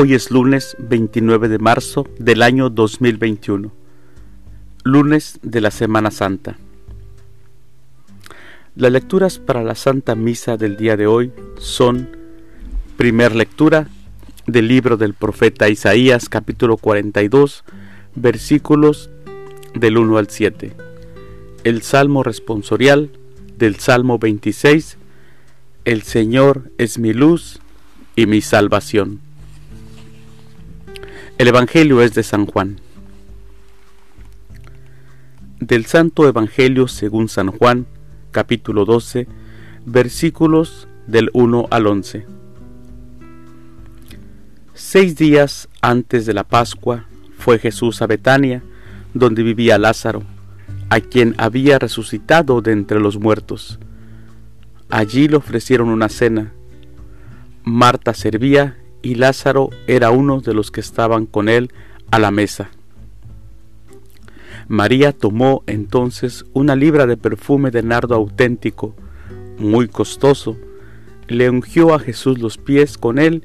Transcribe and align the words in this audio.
Hoy 0.00 0.14
es 0.14 0.30
lunes 0.30 0.76
29 0.78 1.48
de 1.48 1.58
marzo 1.58 2.06
del 2.20 2.42
año 2.42 2.70
2021, 2.70 3.72
lunes 4.84 5.40
de 5.42 5.60
la 5.60 5.72
Semana 5.72 6.12
Santa. 6.12 6.56
Las 8.76 8.92
lecturas 8.92 9.40
para 9.40 9.64
la 9.64 9.74
Santa 9.74 10.14
Misa 10.14 10.56
del 10.56 10.76
día 10.76 10.96
de 10.96 11.08
hoy 11.08 11.32
son, 11.58 12.16
primer 12.96 13.34
lectura 13.34 13.88
del 14.46 14.68
libro 14.68 14.96
del 14.98 15.14
profeta 15.14 15.68
Isaías 15.68 16.28
capítulo 16.28 16.76
42, 16.76 17.64
versículos 18.14 19.10
del 19.74 19.98
1 19.98 20.16
al 20.16 20.30
7, 20.30 20.76
el 21.64 21.82
Salmo 21.82 22.22
responsorial 22.22 23.10
del 23.56 23.80
Salmo 23.80 24.20
26, 24.20 24.96
El 25.84 26.02
Señor 26.02 26.70
es 26.78 27.00
mi 27.00 27.12
luz 27.12 27.58
y 28.14 28.26
mi 28.26 28.42
salvación. 28.42 29.27
El 31.38 31.46
Evangelio 31.46 32.02
es 32.02 32.14
de 32.14 32.24
San 32.24 32.46
Juan. 32.46 32.80
Del 35.60 35.86
Santo 35.86 36.26
Evangelio 36.26 36.88
según 36.88 37.28
San 37.28 37.52
Juan, 37.52 37.86
capítulo 38.32 38.84
12, 38.84 39.28
versículos 39.86 40.88
del 41.06 41.30
1 41.34 41.68
al 41.70 41.86
11. 41.86 42.26
Seis 44.74 45.14
días 45.14 45.68
antes 45.80 46.26
de 46.26 46.34
la 46.34 46.42
Pascua 46.42 47.04
fue 47.38 47.60
Jesús 47.60 48.02
a 48.02 48.08
Betania, 48.08 48.64
donde 49.14 49.44
vivía 49.44 49.78
Lázaro, 49.78 50.24
a 50.90 50.98
quien 50.98 51.36
había 51.38 51.78
resucitado 51.78 52.62
de 52.62 52.72
entre 52.72 52.98
los 52.98 53.16
muertos. 53.16 53.78
Allí 54.90 55.28
le 55.28 55.36
ofrecieron 55.36 55.88
una 55.90 56.08
cena. 56.08 56.52
Marta 57.62 58.12
servía 58.12 58.76
y 59.02 59.14
Lázaro 59.14 59.70
era 59.86 60.10
uno 60.10 60.40
de 60.40 60.54
los 60.54 60.70
que 60.70 60.80
estaban 60.80 61.26
con 61.26 61.48
él 61.48 61.70
a 62.10 62.18
la 62.18 62.30
mesa. 62.30 62.70
María 64.68 65.12
tomó 65.12 65.62
entonces 65.66 66.44
una 66.52 66.76
libra 66.76 67.06
de 67.06 67.16
perfume 67.16 67.70
de 67.70 67.82
nardo 67.82 68.14
auténtico, 68.14 68.94
muy 69.58 69.88
costoso, 69.88 70.56
le 71.26 71.48
ungió 71.48 71.94
a 71.94 71.98
Jesús 71.98 72.38
los 72.38 72.58
pies 72.58 72.98
con 72.98 73.18
él 73.18 73.44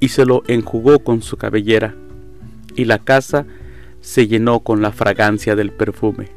y 0.00 0.08
se 0.08 0.24
lo 0.24 0.42
enjugó 0.48 1.00
con 1.00 1.22
su 1.22 1.36
cabellera, 1.36 1.94
y 2.76 2.84
la 2.84 2.98
casa 2.98 3.46
se 4.00 4.26
llenó 4.26 4.60
con 4.60 4.82
la 4.82 4.92
fragancia 4.92 5.56
del 5.56 5.72
perfume. 5.72 6.28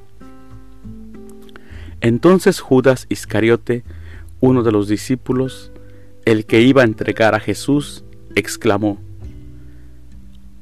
Entonces 2.02 2.60
Judas 2.60 3.06
Iscariote, 3.10 3.84
uno 4.42 4.64
de 4.64 4.74
los 4.74 4.90
discípulos, 4.90 5.72
el 6.26 6.46
que 6.46 6.62
iba 6.62 6.82
a 6.82 6.86
entregar 6.86 7.36
a 7.36 7.40
Jesús, 7.40 8.04
exclamó, 8.36 9.00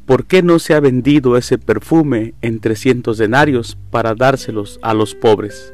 ¿por 0.06 0.26
qué 0.26 0.44
no 0.44 0.60
se 0.60 0.74
ha 0.74 0.80
vendido 0.80 1.38
ese 1.38 1.58
perfume 1.58 2.34
en 2.42 2.60
trescientos 2.60 3.18
denarios 3.18 3.78
para 3.90 4.16
dárselos 4.16 4.80
a 4.82 4.94
los 4.94 5.16
pobres? 5.16 5.74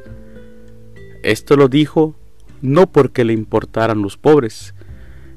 Esto 1.22 1.56
lo 1.56 1.68
dijo 1.68 2.14
no 2.62 2.90
porque 2.90 3.24
le 3.24 3.32
importaran 3.32 4.02
los 4.02 4.16
pobres, 4.16 4.74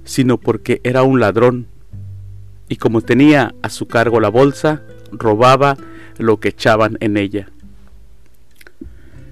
sino 0.04 0.38
porque 0.38 0.82
era 0.84 1.04
un 1.04 1.20
ladrón, 1.20 1.67
y 2.67 2.78
como 2.78 3.02
tenía 3.02 3.54
a 3.62 3.70
su 3.70 3.88
cargo 3.88 4.20
la 4.20 4.30
bolsa, 4.30 4.82
robaba 5.12 5.78
lo 6.17 6.39
que 6.39 6.50
echaban 6.50 6.98
en 7.00 7.17
ella. 7.17 7.50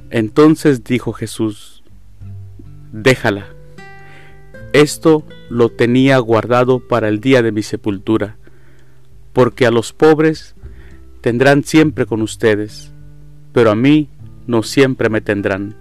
Entonces 0.09 0.83
dijo 0.83 1.13
Jesús, 1.13 1.83
déjala 2.91 3.47
esto 4.73 5.25
lo 5.49 5.69
tenía 5.69 6.17
guardado 6.19 6.79
para 6.79 7.07
el 7.07 7.19
día 7.19 7.41
de 7.41 7.51
mi 7.51 7.63
sepultura, 7.63 8.37
porque 9.33 9.65
a 9.65 9.71
los 9.71 9.93
pobres 9.93 10.55
tendrán 11.21 11.63
siempre 11.63 12.05
con 12.05 12.21
ustedes, 12.21 12.91
pero 13.51 13.71
a 13.71 13.75
mí 13.75 14.09
no 14.47 14.63
siempre 14.63 15.09
me 15.09 15.21
tendrán. 15.21 15.75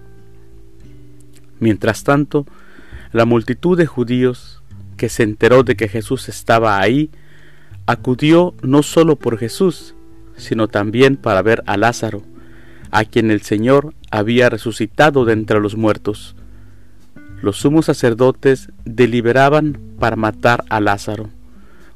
Mientras 1.59 2.03
tanto, 2.03 2.45
la 3.11 3.25
multitud 3.25 3.77
de 3.77 3.85
judíos 3.85 4.63
que 4.97 5.09
se 5.09 5.23
enteró 5.23 5.63
de 5.63 5.75
que 5.75 5.87
Jesús 5.87 6.27
estaba 6.27 6.79
ahí, 6.79 7.09
acudió 7.85 8.53
no 8.61 8.83
solo 8.83 9.15
por 9.15 9.37
Jesús, 9.37 9.95
sino 10.35 10.67
también 10.67 11.15
para 11.15 11.41
ver 11.41 11.63
a 11.65 11.77
Lázaro, 11.77 12.23
a 12.91 13.05
quien 13.05 13.31
el 13.31 13.41
Señor 13.41 13.93
había 14.11 14.49
resucitado 14.49 15.25
de 15.25 15.33
entre 15.33 15.59
los 15.59 15.75
muertos 15.75 16.35
los 17.41 17.57
sumos 17.57 17.85
sacerdotes 17.85 18.69
deliberaban 18.85 19.79
para 19.99 20.15
matar 20.15 20.65
a 20.69 20.79
Lázaro, 20.79 21.29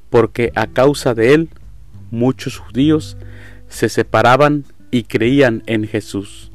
porque 0.10 0.52
a 0.56 0.68
causa 0.68 1.14
de 1.14 1.34
él 1.34 1.50
muchos 2.12 2.58
judíos 2.58 3.18
se 3.68 3.90
separaban 3.90 4.66
y 4.92 5.04
creían 5.04 5.64
en 5.66 5.88
Jesús. 5.88 6.52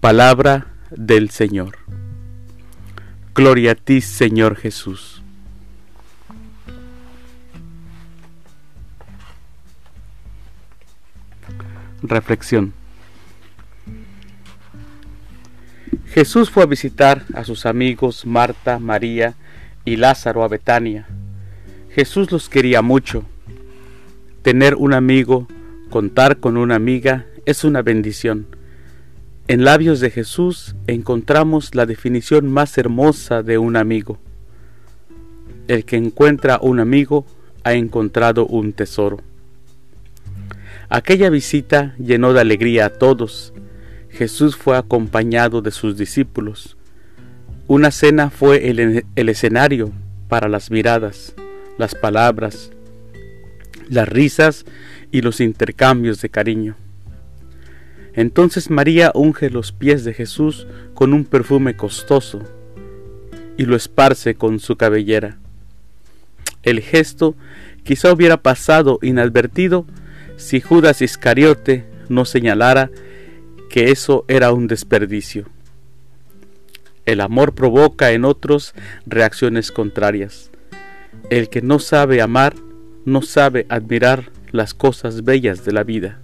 Palabra 0.00 0.66
del 0.90 1.30
Señor. 1.30 1.78
Gloria 3.34 3.72
a 3.72 3.74
ti, 3.74 4.00
Señor 4.00 4.56
Jesús. 4.56 5.22
Reflexión. 12.02 12.72
Jesús 16.16 16.48
fue 16.48 16.62
a 16.62 16.66
visitar 16.66 17.24
a 17.34 17.44
sus 17.44 17.66
amigos 17.66 18.24
Marta, 18.24 18.78
María 18.78 19.34
y 19.84 19.96
Lázaro 19.96 20.44
a 20.44 20.48
Betania. 20.48 21.06
Jesús 21.90 22.32
los 22.32 22.48
quería 22.48 22.80
mucho. 22.80 23.26
Tener 24.40 24.76
un 24.76 24.94
amigo, 24.94 25.46
contar 25.90 26.38
con 26.38 26.56
una 26.56 26.74
amiga, 26.74 27.26
es 27.44 27.64
una 27.64 27.82
bendición. 27.82 28.46
En 29.46 29.62
labios 29.62 30.00
de 30.00 30.08
Jesús 30.08 30.74
encontramos 30.86 31.74
la 31.74 31.84
definición 31.84 32.50
más 32.50 32.78
hermosa 32.78 33.42
de 33.42 33.58
un 33.58 33.76
amigo. 33.76 34.18
El 35.68 35.84
que 35.84 35.96
encuentra 35.96 36.58
un 36.62 36.80
amigo 36.80 37.26
ha 37.62 37.74
encontrado 37.74 38.46
un 38.46 38.72
tesoro. 38.72 39.18
Aquella 40.88 41.28
visita 41.28 41.94
llenó 41.98 42.32
de 42.32 42.40
alegría 42.40 42.86
a 42.86 42.90
todos, 42.94 43.52
Jesús 44.16 44.56
fue 44.56 44.78
acompañado 44.78 45.60
de 45.60 45.70
sus 45.70 45.98
discípulos. 45.98 46.76
Una 47.68 47.90
cena 47.90 48.30
fue 48.30 48.70
el, 48.70 49.04
escenario 49.14 49.92
para 50.28 50.48
las 50.48 50.70
miradas, 50.70 51.34
las 51.76 51.94
palabras, 51.94 52.70
las 53.90 54.08
risas 54.08 54.64
y 55.12 55.20
los 55.20 55.40
intercambios 55.40 56.22
de 56.22 56.30
cariño. 56.30 56.76
Entonces 58.14 58.70
María 58.70 59.12
unge 59.14 59.50
los 59.50 59.72
pies 59.72 60.02
de 60.04 60.14
Jesús 60.14 60.66
con 60.94 61.12
un 61.12 61.26
perfume 61.26 61.76
costoso 61.76 62.40
y 63.58 63.66
lo 63.66 63.76
esparce 63.76 64.34
con 64.34 64.60
su 64.60 64.76
cabellera. 64.76 65.36
El 66.62 66.80
gesto 66.80 67.34
quizá 67.84 68.12
hubiera 68.12 68.38
pasado 68.38 68.98
inadvertido 69.02 69.84
si 70.36 70.62
Judas 70.62 71.02
Iscariote 71.02 71.84
no 72.08 72.24
señalara 72.24 72.90
que 73.76 73.90
eso 73.90 74.24
era 74.26 74.52
un 74.52 74.68
desperdicio. 74.68 75.50
El 77.04 77.20
amor 77.20 77.54
provoca 77.54 78.12
en 78.12 78.24
otros 78.24 78.72
reacciones 79.04 79.70
contrarias. 79.70 80.50
El 81.28 81.50
que 81.50 81.60
no 81.60 81.78
sabe 81.78 82.22
amar 82.22 82.54
no 83.04 83.20
sabe 83.20 83.66
admirar 83.68 84.30
las 84.50 84.72
cosas 84.72 85.24
bellas 85.24 85.66
de 85.66 85.72
la 85.72 85.84
vida. 85.84 86.22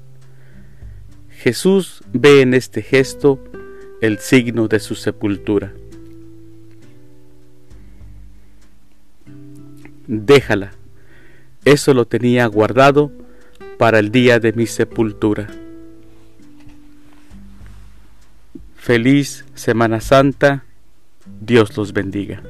Jesús 1.28 2.02
ve 2.14 2.40
en 2.40 2.54
este 2.54 2.80
gesto 2.80 3.38
el 4.00 4.18
signo 4.18 4.66
de 4.66 4.80
su 4.80 4.94
sepultura. 4.94 5.74
Déjala, 10.06 10.72
eso 11.66 11.92
lo 11.92 12.06
tenía 12.06 12.46
guardado 12.46 13.12
para 13.76 13.98
el 13.98 14.10
día 14.10 14.40
de 14.40 14.54
mi 14.54 14.66
sepultura. 14.66 15.50
Feliz 18.82 19.44
Semana 19.54 20.00
Santa. 20.00 20.64
Dios 21.40 21.76
los 21.76 21.92
bendiga. 21.92 22.42